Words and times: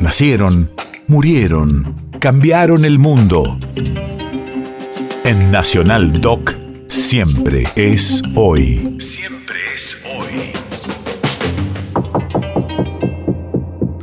Nacieron, 0.00 0.70
murieron, 1.08 1.94
cambiaron 2.20 2.86
el 2.86 2.98
mundo. 2.98 3.60
En 5.24 5.50
Nacional 5.52 6.22
Doc, 6.22 6.54
siempre 6.88 7.64
es 7.76 8.22
hoy. 8.34 8.96
Siempre 8.98 9.56
es 9.74 10.02
hoy. 10.16 10.52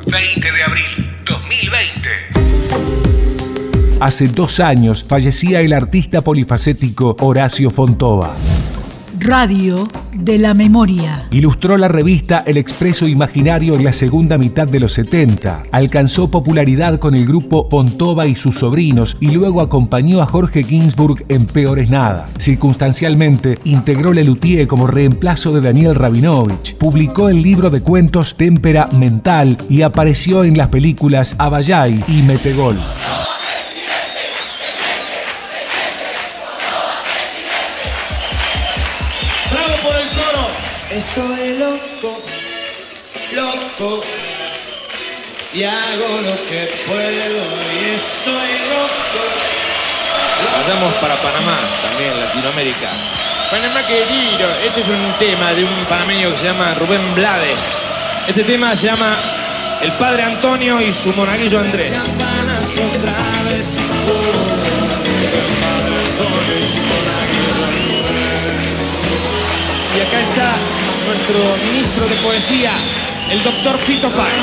20 0.05 0.51
de 0.51 0.63
abril 0.63 0.85
2020. 1.25 2.09
Hace 3.99 4.27
dos 4.27 4.59
años 4.59 5.03
fallecía 5.03 5.61
el 5.61 5.73
artista 5.73 6.21
polifacético 6.21 7.15
Horacio 7.21 7.71
Fontova. 7.71 8.35
Radio 9.19 9.87
de 10.13 10.37
la 10.37 10.53
Memoria. 10.53 11.27
Ilustró 11.31 11.77
la 11.77 11.87
revista 11.87 12.43
El 12.45 12.57
Expreso 12.57 13.07
Imaginario 13.07 13.75
en 13.75 13.83
la 13.83 13.93
segunda 13.93 14.37
mitad 14.37 14.67
de 14.67 14.79
los 14.79 14.93
70. 14.93 15.63
Alcanzó 15.71 16.31
popularidad 16.31 16.99
con 16.99 17.15
el 17.15 17.25
grupo 17.25 17.67
Fontova 17.69 18.27
y 18.27 18.35
sus 18.35 18.59
sobrinos 18.59 19.17
y 19.19 19.31
luego 19.31 19.61
acompañó 19.61 20.21
a 20.21 20.25
Jorge 20.25 20.63
Ginsburg 20.63 21.25
en 21.29 21.45
Peores 21.45 21.89
Nada. 21.89 22.29
Circunstancialmente, 22.37 23.57
integró 23.63 24.13
Lelutier 24.13 24.67
como 24.67 24.87
reemplazo 24.87 25.53
de 25.53 25.61
Daniel 25.61 25.95
Rabinovich. 25.95 26.75
Publicó 26.75 27.29
el 27.29 27.41
libro 27.41 27.69
de 27.69 27.81
cuentos 27.81 28.37
Témpera 28.37 28.87
Mental 28.97 29.57
y 29.69 29.81
apareció 29.81 30.43
en 30.43 30.57
las 30.57 30.69
películas 30.69 31.35
Abayay 31.37 32.03
y 32.07 32.21
Metegol. 32.21 32.77
Por 39.87 39.95
el 39.95 40.09
coro. 40.09 40.47
Estoy 40.91 41.57
loco, 41.57 42.21
loco. 43.33 44.03
Y 45.53 45.63
hago 45.63 46.21
lo 46.21 46.35
que 46.47 46.69
puedo 46.85 47.37
y 47.81 47.95
estoy 47.95 48.51
loco. 48.71 49.21
Vayamos 50.53 50.93
para 50.95 51.15
Panamá, 51.15 51.57
también 51.81 52.19
Latinoamérica. 52.19 52.89
Panamá 53.49 53.87
querido, 53.87 54.49
este 54.65 54.81
es 54.81 54.87
un 54.87 55.13
tema 55.17 55.53
de 55.53 55.63
un 55.63 55.85
panameño 55.89 56.31
que 56.31 56.37
se 56.37 56.45
llama 56.45 56.73
Rubén 56.75 57.15
Blades. 57.15 57.61
Este 58.27 58.43
tema 58.43 58.75
se 58.75 58.87
llama 58.87 59.15
El 59.81 59.91
Padre 59.93 60.23
Antonio 60.23 60.81
y 60.81 60.91
su 60.91 61.13
monaguillo 61.13 61.59
Andrés. 61.59 61.97
Acá 70.07 70.21
está 70.21 70.55
nuestro 71.05 71.39
ministro 71.65 72.07
de 72.07 72.15
poesía, 72.15 72.71
el 73.31 73.43
doctor 73.43 73.77
Fito 73.79 74.09
Páez. 74.11 74.33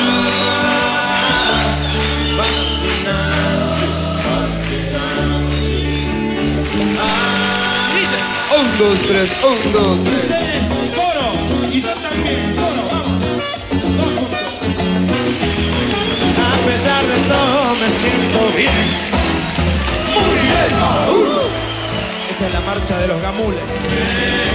Un, 8.57 8.77
dos, 8.77 8.99
tres, 9.07 9.31
un, 9.43 9.73
dos, 9.73 9.99
tres. 10.03 10.63
Coro, 10.95 11.33
y 11.71 11.81
yo 11.81 11.93
también, 11.93 12.55
coro, 12.55 12.87
vamos. 12.91 13.23
A 16.37 16.65
pesar 16.65 17.03
de 17.03 17.17
todo 17.27 17.75
me 17.75 17.89
siento 17.89 18.39
bien. 18.55 18.71
Muy 20.13 20.39
bien. 20.41 20.69
Esta 22.31 22.47
es 22.47 22.53
la 22.53 22.61
marcha 22.61 22.97
de 22.99 23.07
los 23.07 23.21
gamules. 23.21 24.54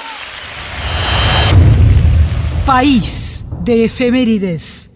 País 2.71 3.45
de 3.65 3.83
efemérides. 3.83 4.90